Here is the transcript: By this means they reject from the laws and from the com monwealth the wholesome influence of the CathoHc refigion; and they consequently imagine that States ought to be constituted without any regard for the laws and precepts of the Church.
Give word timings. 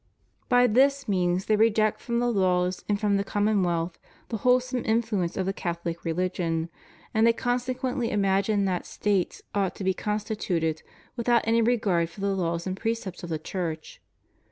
By 0.49 0.65
this 0.65 1.07
means 1.07 1.45
they 1.45 1.55
reject 1.55 2.01
from 2.01 2.17
the 2.17 2.31
laws 2.31 2.83
and 2.89 2.99
from 2.99 3.17
the 3.17 3.23
com 3.23 3.45
monwealth 3.45 3.93
the 4.29 4.37
wholesome 4.37 4.81
influence 4.83 5.37
of 5.37 5.45
the 5.45 5.53
CathoHc 5.53 5.97
refigion; 5.99 6.69
and 7.13 7.27
they 7.27 7.33
consequently 7.33 8.09
imagine 8.09 8.65
that 8.65 8.87
States 8.87 9.43
ought 9.53 9.75
to 9.75 9.83
be 9.83 9.93
constituted 9.93 10.81
without 11.15 11.43
any 11.45 11.61
regard 11.61 12.09
for 12.09 12.19
the 12.19 12.33
laws 12.35 12.65
and 12.65 12.75
precepts 12.77 13.21
of 13.21 13.29
the 13.29 13.37
Church. 13.37 14.01